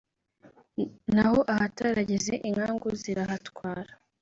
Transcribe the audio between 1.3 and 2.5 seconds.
ahatarageze